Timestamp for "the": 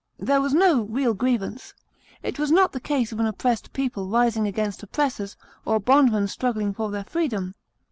2.71-2.79